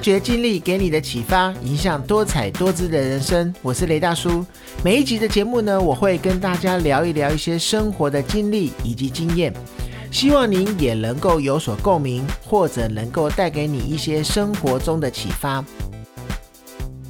[0.00, 3.54] 觉经历给你的启发，影响多彩多姿的人生。
[3.60, 4.44] 我是雷大叔。
[4.82, 9.52] 每一集的节目呢，我会跟大家聊一聊一些生活的经历以及经验，
[10.10, 15.62] 希望您也能够有所共鸣，或者能够带给你一些生活中的启发。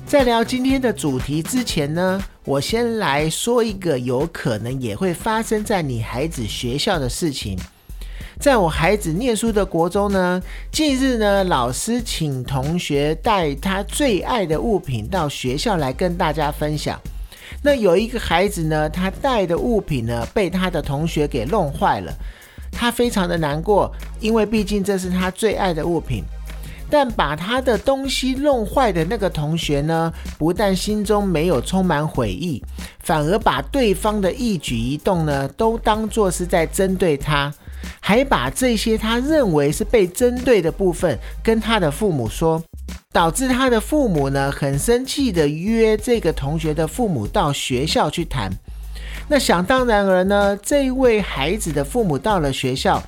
[0.04, 7.56] 在聊今天的主题之前呢，我先来说一个有可能也会发生在你孩子学校的事情。
[8.40, 16.98] 在我孩子念书的国中呢，近日呢，老师请同学带他最爱的物品到学校来跟大家分享。
[17.62, 22.10] 那有一个孩子呢，他带的物品呢被他的同学给弄坏了，
[22.72, 26.24] 他非常的难过，因为毕竟这是他最爱的物品。
[26.88, 32.64] 但把他的东西弄坏的那个同学呢，不但心中没有充满悔意，
[33.00, 37.52] 反而把对方的一举一动呢，都当作是在针对他。
[38.00, 42.62] 还把这些他认为是被针对的部分跟他的父母说，
[43.12, 48.50] 导致他的父母呢很生气的约这个同学的父母到学校去谈。
[49.28, 53.00] 那想当然而呢，这位孩子的父母到了学校，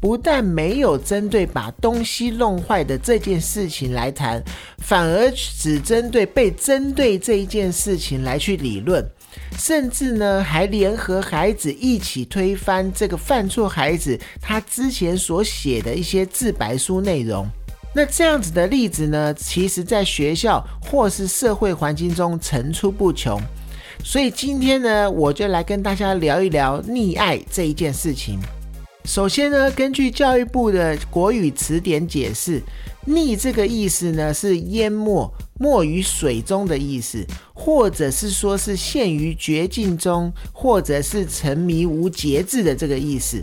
[0.00, 4.42] 不但没有针对把东西弄坏的这件事情来谈，
[4.78, 9.04] 反而只针对被针对这一件事情来去理论。
[9.58, 17.46] 甚至呢，还联合孩子一起推翻这个犯错孩子他之前所写的一些自白书内容。
[17.94, 23.40] 那这样子的例子呢，其实在学校或是社会环境中层出不穷。
[24.04, 28.38] 所以今天呢，我就来跟大家聊一聊溺爱这一件事情。
[29.08, 32.62] 首先呢，根据教育部的国语词典解释，
[33.06, 35.32] 溺这个意思呢是淹没。
[35.58, 43.42] 没于水中的意思，或者是说是陷于绝境中，或者是沉迷无节制的这个意思。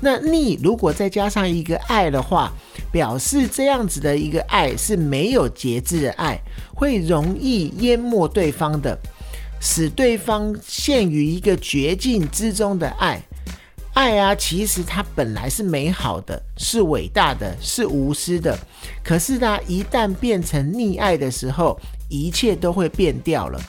[0.00, 2.52] 那溺如果再加上一个爱的话，
[2.92, 6.40] 表示这样子的一个爱是没有节制的爱，
[6.72, 8.96] 会容易淹没对方的，
[9.60, 13.20] 使对方陷于一个绝境之中的爱。
[13.94, 18.58] 爱啊，其实它本来是美好的，是伟大的，是无私的。
[19.04, 21.78] 可是呢，一旦变成溺爱的时候，
[22.08, 23.60] 一切都会变掉了。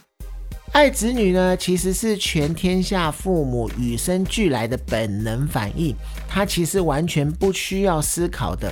[0.72, 5.94] 爱子女呢，其实是全天下父母与生俱来的本能反应，
[6.30, 8.72] 它其实完全不需要思考的。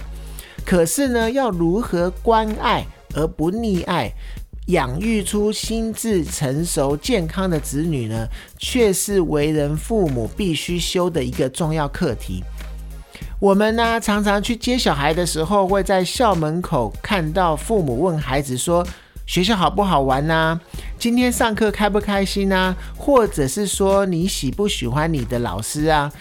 [0.66, 2.86] 可是呢，要如何关爱
[3.16, 4.10] 而不溺爱？
[4.70, 8.28] 养育出心智成熟、健康的子女呢，
[8.60, 12.44] 却是为人父母必须修的一个重要课题。
[13.40, 18.86] 我们呢，常常去接小孩的时候，会在校门口看到父母问孩子说
[19.26, 20.60] ：“学校好不好玩呢？
[21.00, 22.76] 今天上课开不开心呢？
[22.96, 26.12] 或者是说你喜不喜欢你的老师啊？”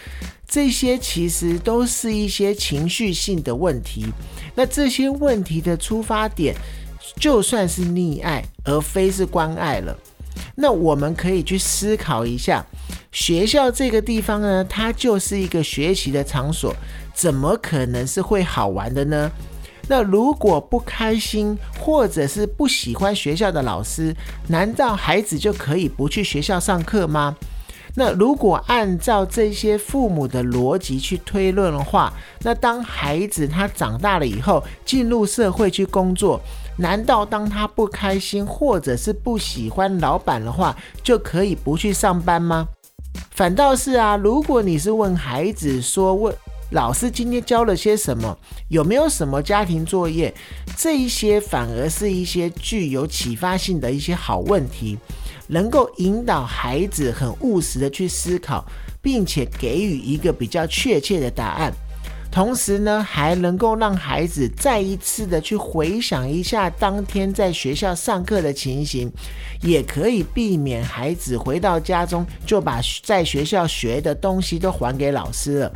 [0.49, 4.07] 这些其实都是一些情绪性的问题。
[4.55, 6.55] 那这些问题的出发点。
[7.15, 9.97] 就算是溺爱，而非是关爱了，
[10.55, 12.65] 那我们可以去思考一下，
[13.11, 16.73] 学校这个地方呢，它就是一个学习的场所，
[17.13, 19.31] 怎么可能是会好玩的呢？
[19.87, 24.15] 那如果不开心，或者是不喜欢学校的老师，
[24.47, 27.35] 难道孩子就可以不去学校上课吗？
[27.95, 36.39] 那如果按照这些父母的逻辑去推论的话，那当孩子他长大了以后，进入社会去工作。
[36.79, 40.73] 难道当他不开心或者是不喜欢老板的话，
[41.03, 42.65] 就可以不去上班吗？
[43.31, 46.33] 反倒是啊，如果你是问孩子说，问
[46.71, 48.37] 老师今天教了些什么，
[48.69, 50.33] 有没有什么家庭作业，
[50.77, 54.97] 这一些反而是一些具有启发性的一些好问题，
[55.47, 58.63] 能够引导孩子很务实的去思考，
[59.01, 61.73] 并且给予一个比较确切的答案。
[62.31, 69.11] 同时呢，还能够让孩子再一次的去回想一下当天在学校上课的情形，
[69.61, 75.71] 也可以避免孩子回到家中就把在学校学的东西都还给老师了。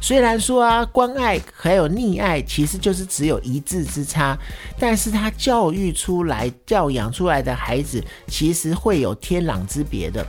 [0.00, 4.36] 虽然说啊，关爱还有溺爱其实就是只有一字之差，
[4.76, 10.26] 但是他教育出来、教养出来的孩子，其实会有天壤之别的。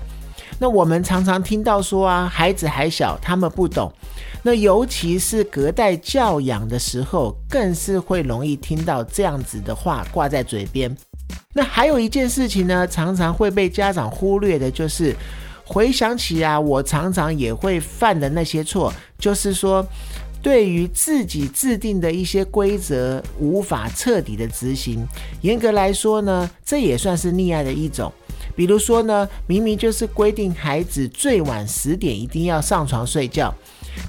[0.60, 3.92] 那我们常常听到说啊，孩子还小，他们不懂。
[4.42, 10.96] 那尤其是隔代教养的时候，更是会容易听到这样子的话挂在嘴边。
[11.54, 15.16] 那还有一件事情呢，常常会被家长忽略的，就是
[15.66, 19.86] 回想起啊，我常常也会犯的那些错，就是说，
[20.42, 25.08] 对于自己制定的一些规则无法彻底的执行。
[25.42, 28.12] 严格来说呢，这也算是溺爱的一种。
[28.56, 33.54] 比如说呢，明明就是规定孩子最晚十点一定要上床睡觉，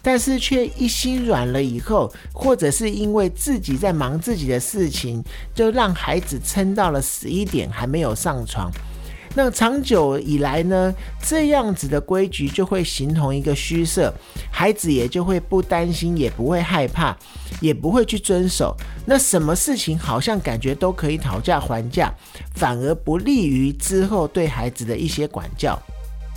[0.03, 5.23] 但是却一心软了以后，或者是因为自己在忙自己的事情，
[5.55, 8.71] 就让孩子撑到了十一点还没有上床。
[9.37, 14.15] 那长久以来呢，这样子的规矩就会形同一个虚设，
[14.51, 17.17] 孩子也就会不担心，也不会害怕，
[17.61, 18.77] 也不会去遵守。
[19.05, 22.15] 那什么事情好像感觉都可以讨价还价，
[22.55, 25.77] 反而不利于之后对孩子的一些管教。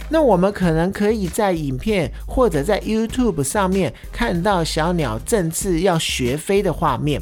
[0.10, 7.22] 那我们可能可以在影片或者在 YouTube 上面看到小鸟正式要学飞的画面。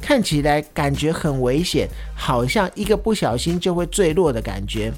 [0.00, 4.92] 看起来感觉很危险，好像一个不小心就会坠落的感觉。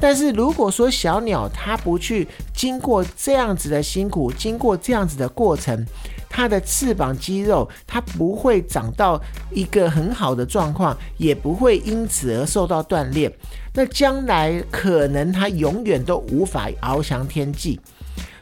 [0.00, 5.86] 但是如果说小鸟它不去经过这样子的辛苦，经过这样子的过程，
[6.28, 9.20] 它的翅膀肌肉它不会长到
[9.52, 13.32] 一个很好的状况，也不会因此而受到锻炼。
[13.72, 17.78] 那将来可能它永远都无法翱翔天际，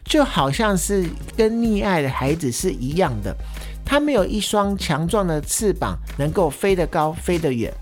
[0.05, 1.05] 就好像是
[1.37, 3.37] 跟溺爱的孩子是一样的。
[3.85, 7.73] 它没有一双强壮的翅膀，能够飞得高、飞得远。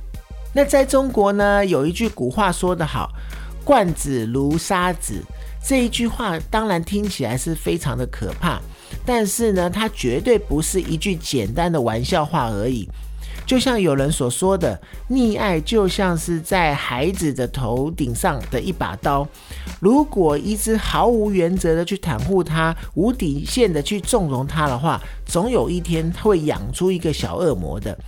[0.52, 3.10] 那在中国呢，有一句古话说得好
[3.64, 5.22] ：“惯子如沙子。”
[5.62, 8.58] 这一句话当然听起来是非常的可怕，
[9.04, 12.88] 但是呢，它绝对不是一句简单的玩笑话而已。
[13.50, 14.80] 就像有人所说的，
[15.10, 19.26] 溺爱就像是在孩子的头顶上的一把刀。
[19.80, 27.98] 如果一直毫无原则的去袒护他，无底线的去纵容他的话，总有一天他会养出一个小恶魔的。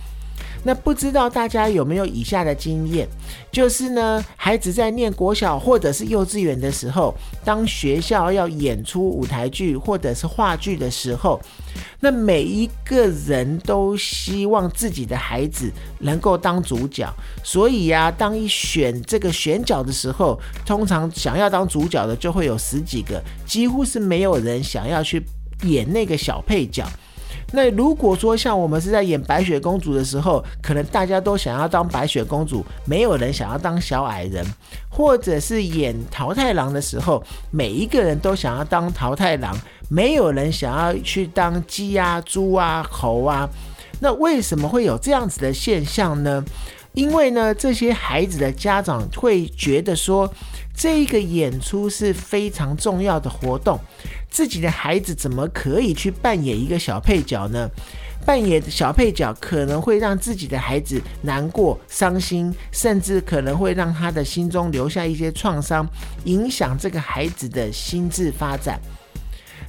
[0.63, 3.07] 那不知道大家有没有以下的经验，
[3.51, 7.13] 就是呢，孩子在念国小或者是幼稚园的时候，
[7.43, 11.39] 当学校要演出舞台剧或者是话剧的时候，
[11.99, 15.69] 那每一个人都希望自己的孩子
[15.99, 17.13] 能够当主角，
[17.43, 25.21] 所以呀，当一选这个选角的时候，通常想要当主角的就会有十几个，几乎是没有人想要去
[25.63, 26.85] 演那个小配角。
[27.55, 34.43] 那如果说像我们是在演白雪公主的时候，可能大家都想要当白雪公主，没有人想要当小矮人；
[34.89, 39.55] 或者是演桃太郎的时候，每一个人都想要当桃太郎，
[39.87, 43.47] 没有人想要去当鸡啊、猪啊、猴啊。
[43.99, 46.43] 那为什么会有这样子的现象呢？
[46.93, 50.31] 因为呢，这些孩子的家长会觉得说，
[50.75, 53.79] 这一个演出是非常重要的活动，
[54.29, 57.69] 自己的孩子怎么可以去扮演一个小配角呢？
[58.25, 65.85] 扮演小配角可能会让自己的孩子难过、伤心，甚至可能会让他的心中留下一些创伤，
[66.23, 68.79] 影响这个孩子的心智发展。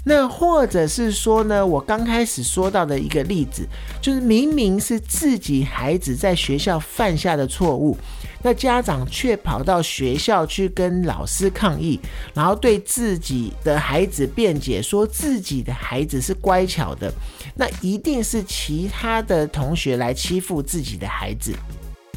[0.04, 3.66] 那或者是说呢，我刚开始说到的一个例子，
[4.00, 7.96] 就是明明是自己孩子在学校犯下的错误，
[8.44, 11.98] 那家长却跑到学校去跟老师抗议，
[12.34, 17.10] 然后对自己的孩子辩解，说自己的孩子是乖巧的，
[17.54, 21.54] 那一定是其他的同学来欺负自己的孩子。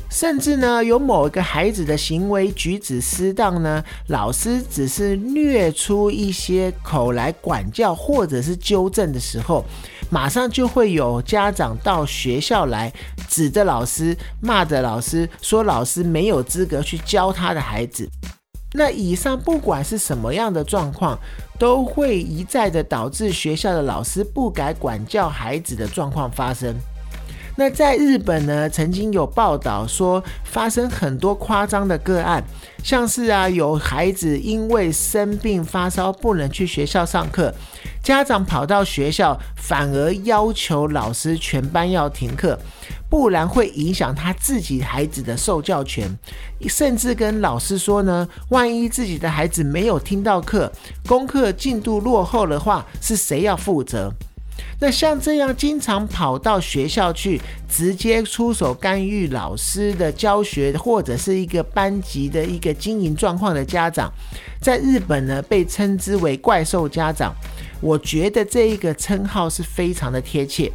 [0.09, 9.65] 甚至呢，有某一个孩子的行为举止失当呢，老师只是略出一些口来管教或者是纠正的时候，
[10.09, 12.91] 马上就会有家长到学校来，
[13.27, 18.10] 指着老师骂着老师，说老师没有资格去教他的孩子。
[18.74, 21.17] 那以上不管是什么样的状况，
[21.58, 26.75] 都会一再的导致学校的老师不敢管教孩子的状况发生。
[27.59, 32.43] 那在日本呢，曾经有报道说发生很多夸张的个案，
[32.83, 37.51] 像是啊有孩子因为生病发烧不能去学校上课，
[38.03, 42.59] 家长跑到学校反而要求老师全班要停课，
[43.09, 46.07] 不然会影响他自己孩子的受教权，
[46.69, 50.71] 甚至跟老师说呢，万一自己的孩子没有听到课，
[51.07, 54.13] 功课进度落后的话，是谁要负责？
[54.79, 64.12] 那像这样经常跑到学校去，直接出手干预老师的教学，或者是一个班级的一个经营状况的家长，
[64.62, 67.34] 在日本呢被称之为“怪兽家长”。
[67.81, 70.72] 我觉得这一个称号是非常的贴切。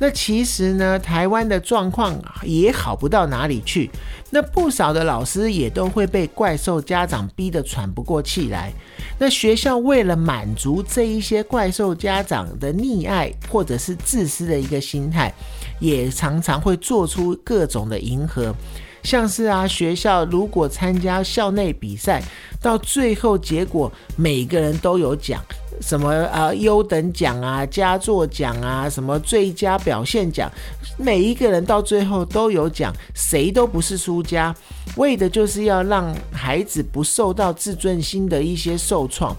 [0.00, 3.90] 那其实呢，台湾的状况也好不到哪里去。
[4.30, 8.72] 那不少的老师也都会被怪兽家长逼得喘不过气来。
[9.18, 15.32] 那学校为了满足这一些怪兽家长的溺爱或者是自私的一个心态，
[15.80, 18.54] 也常常会做出各种的迎合。
[19.02, 22.22] 像是啊，学校如果参加校内比赛，
[22.60, 25.42] 到最后结果每个人都有奖。
[25.80, 30.50] 什么啊，优等奖啊，佳作奖啊，什么最佳表现奖，
[30.96, 34.54] 每一个人到最后都有奖，谁都不是输家，
[34.96, 39.36] 为的就是要让孩子不受到自尊心的一些受创。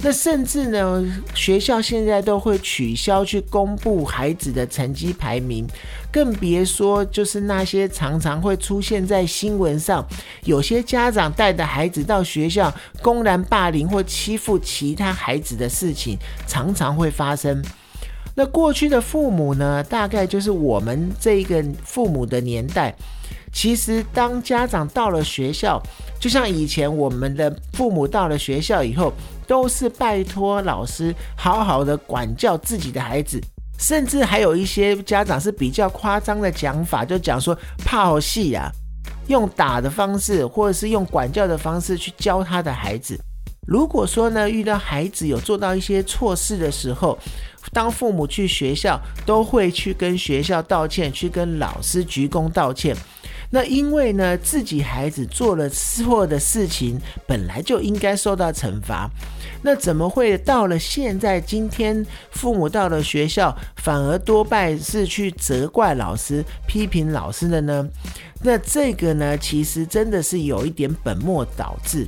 [0.00, 5.66] 那甚至呢，学校现在都会取消去公布孩子的成绩排名，
[6.12, 10.06] 更别说就是那些常常会出现在新闻上，
[10.44, 12.72] 有些家长带着孩子到学校
[13.02, 17.64] 公然霸凌或欺负其他孩子的事情，常常会发生。
[18.38, 22.94] 那过去的父母呢，大概就是我们这一个父母的年代。
[23.50, 25.82] 其实，当家长到了学校，
[26.20, 29.10] 就像以前我们的父母到了学校以后，
[29.46, 33.40] 都是拜托老师好好的管教自己的孩子，
[33.78, 38.70] 甚至还有一些家长是比较夸张的讲法，就讲说泡戏啊，
[39.28, 43.18] 用打的方式，或者是用管教的方式去教他的孩子。
[43.66, 47.18] 如果说呢，遇到孩子有做到一些错事的时候，
[47.72, 52.96] 当父母去学校，都会去跟学校道歉，去跟老师鞠躬道歉。
[53.50, 59.08] 那因为呢，自己孩子做了错的事情，本来就应该受到惩罚。
[59.62, 67.88] 那怎么会到了现在今天，父母到了学校，反而多半是去责怪老师、批评老师的呢？
[68.42, 72.06] 那这个呢，其实真的是有一点本末倒置。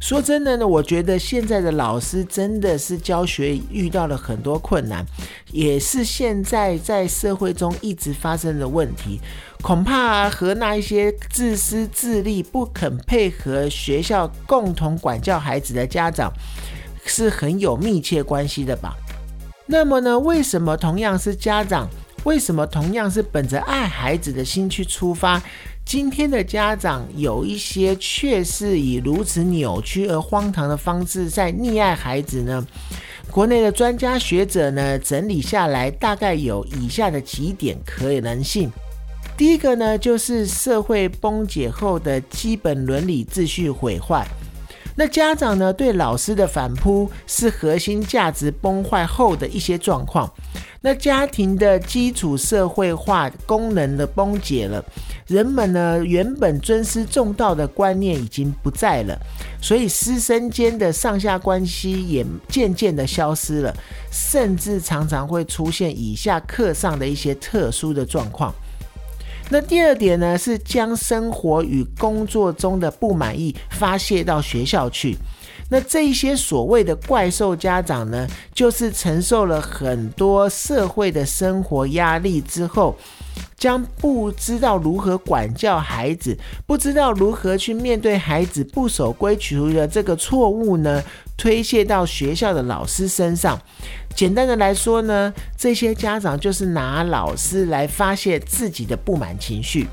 [0.00, 5.04] 说真的呢，我觉得现在的老师真的是教学遇到了很多困难，
[5.52, 9.20] 也是现在在社会中一直发生的问题。
[9.60, 16.32] 恐怕和那一些自私自利、不肯配合学校共同管教孩子的家长
[17.04, 18.94] 是很有密切关系的吧？
[19.66, 21.86] 那么呢，为什么同样是家长，
[22.24, 25.40] 为什么同样是本着爱孩子的心去出发？
[25.90, 32.64] 今天的家长有一些却是以如此扭曲而荒唐的方式在溺爱孩子呢？
[33.28, 38.70] 国内的专家学者呢整理下来，大概有以下的几点可能性。
[39.36, 44.24] 第一个呢，就是社会崩解后的基本伦理秩序毁坏。
[44.96, 50.30] 那家长呢对老师的反扑，是核心价值崩坏后的一些状况。
[50.82, 54.82] 那家庭的基础社会化功能的崩解了。
[55.26, 59.16] 人们呢，原本尊师重道的观念已经不在了，
[59.60, 63.72] 所以师生间的上下关系也渐渐的消失了，
[64.10, 68.52] 甚至常常会出现以下课上的一些特殊的状况。
[69.50, 75.16] 那第二点呢，是将生活与工作中的不满意发泄到学校去。
[75.68, 82.96] 那这一些所谓的怪兽家长呢，就是承受了很多社会的生活压力之后。
[83.56, 86.34] 将不知道如何管教孩子，
[86.66, 91.02] 不知道如何去面对孩子不守规矩的这个错误呢，
[91.36, 93.60] 推卸到学校的老师身上。
[94.20, 99.86] 简单的来说呢，这些家长就是拿老师来发泄自己的不满情绪。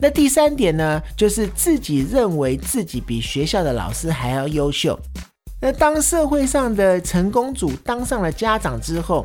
[0.00, 4.98] 那第三点呢，就是自己认为自己比学校的老师还要优秀。
[5.60, 9.24] 那当社会上的成功组当上了家长之后。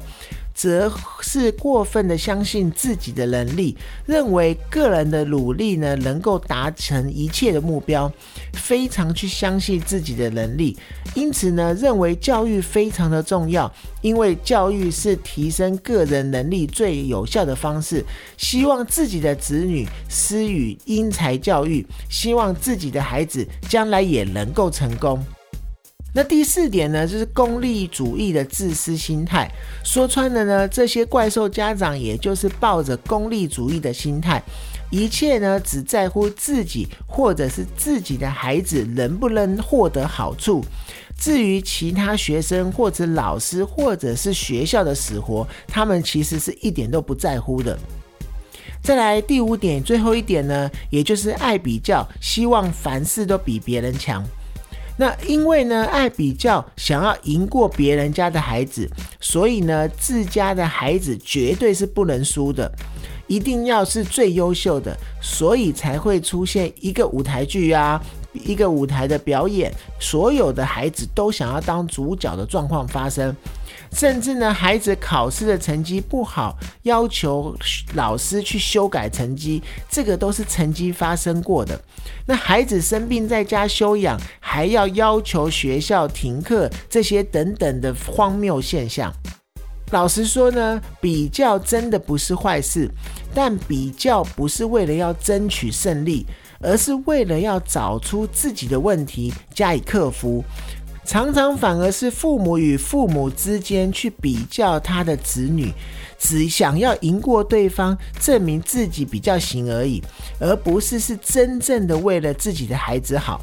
[0.55, 8.12] 则是过分的相信自己的能力，认为个人的努力呢能够达成一切的目标，
[8.53, 10.77] 非常去相信自己的能力，
[11.13, 13.69] 因此呢认为教育非常的重要，
[14.01, 18.03] 因为教育是提升个人能力最有效的方式，
[18.38, 25.21] 希望自己的子女施予因材教育，希望自己的孩子将来也能够成功。
[26.17, 29.51] 那第四点呢，就是功利主义的自私心态。
[29.84, 34.41] 说穿了呢，这些怪兽家长也就是抱着功利主义的心态，
[34.89, 40.63] 一切呢只在乎自己或者是自己的孩子能不能获得好处。
[41.19, 47.77] 至于其他学生或者老师或者是学校的死活，他们其实是一点都不在乎的。
[48.81, 54.24] 再来第五点，最后一点呢，也就是爱比较，希望凡事都比别人强。
[54.97, 62.71] 那因为呢，爱比较，想要赢过别人家的孩子，所以呢，自家的孩子绝对是不能输的，
[63.27, 73.35] 一定要是最优秀的，所以才会出现一个舞台剧啊，一个舞台的表演，所有的孩子都想要当主角的状况发生。
[73.95, 77.55] 甚至呢，孩子考试的成绩不好，要求
[77.93, 81.79] 老师去修改成绩，这个都是曾经发生过的。
[82.25, 89.13] 那孩子生病在家休养，还要要求学校停课，这些等等的荒谬现象。
[89.91, 92.91] 老实说呢，比较真的不是坏事，
[93.33, 96.25] 但比较不是为了要争取胜利，
[96.59, 100.43] 而是为了要找出自己的问题，加以克服。
[101.05, 105.71] 常常反而是父母与父母之间去比较他的子女，
[106.17, 110.01] 只想要赢过对方，证明自己比较行而已，
[110.39, 113.39] 而不是是真正的为了自己的孩子好。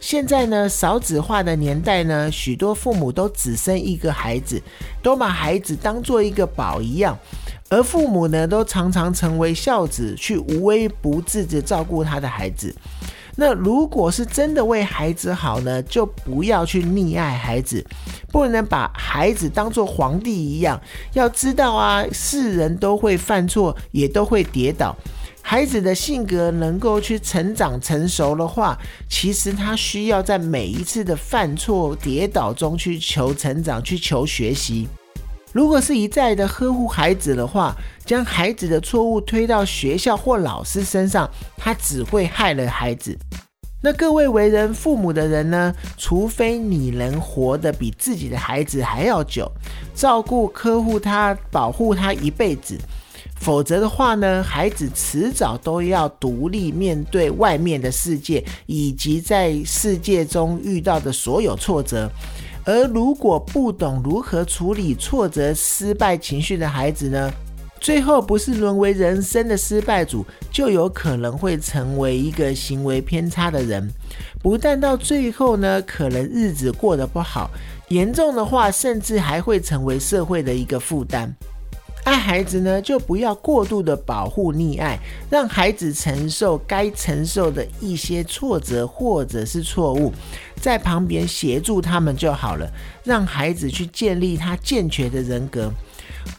[0.00, 4.60] 现在呢，少子化的年代呢，许多父母都只生一个孩子，
[5.02, 7.18] 都把孩子当做一个宝一样，
[7.68, 12.74] 而父母呢，都常常成为孝子，去无微不至的照顾他的孩子。
[13.36, 17.84] 那如果是真的为孩子好呢，就不要去溺爱孩子，
[18.28, 20.80] 不能把孩子当做皇帝一样。
[21.14, 24.94] 要知道啊，世人都会犯错，也都会跌倒。
[25.42, 28.78] 孩子的性格能够去成长成熟的话，
[29.10, 34.88] 其实他需要在每一次的犯错、跌倒中去求成长、去求学习。
[35.54, 43.16] 如果是一再的呵护孩子的话，将孩子的错误推到学校或老师身上，他只会害了孩子。
[43.80, 45.72] 那各位为人父母的人呢？
[45.96, 49.48] 除非你能活得比自己的孩子还要久，
[49.94, 52.76] 照顾、呵护他、保护他一辈子，
[53.36, 62.10] 否则的话呢，孩子迟早都要独立面对外面的世界，以及在世界中遇到的所有挫折。
[62.64, 67.30] 而如果不懂如何处理挫折、失败情绪的孩子呢？
[67.80, 73.86] 最后不是沦为人生的失败组，就有可能会成为一个行为偏差的人。
[74.42, 77.50] 不但到最后呢，可能日子过得不好，
[77.88, 81.30] 严重的话，甚至还会成为社会的一个负担。
[82.04, 84.98] 爱孩子呢，就不要过度的保护溺爱，
[85.30, 90.12] 让孩子承受该承受的一些挫折或者是错误，
[90.60, 92.70] 在旁边协助他们就好了，
[93.04, 95.72] 让孩子去建立他健全的人格。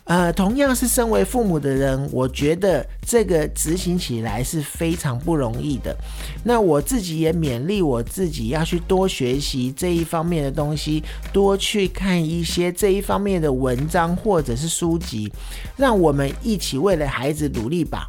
[0.05, 5.95] 呃，同样是身为父母的人，我觉得这个执行起来是非常不容易的。
[6.43, 15.31] 那我自己也勉励我自己要去多学习这一方面的东西，多去看一些这一方面的文章或者是书籍，
[15.75, 18.07] 让我们一起为了孩子努力吧。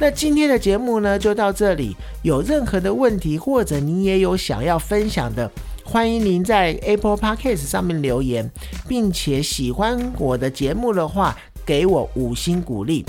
[0.00, 1.96] 那今天的节目呢，就到这里。
[2.22, 5.50] 有任何的问题，或者你也有想要分享的。
[5.90, 8.48] 欢迎您在 Apple Podcast 上面留言，
[8.86, 13.06] 并且喜欢我的节目的话，给我五星鼓励。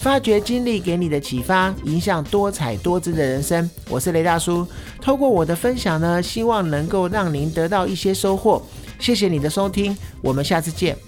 [0.00, 3.70] 发掘经历给你的启发，影响多彩多姿的人生。
[3.88, 4.66] 我是雷大叔，
[5.00, 8.60] 透过我的分享呢，希望能够让您得到一些收获。
[8.98, 11.07] 谢谢你的收听，我们下次见。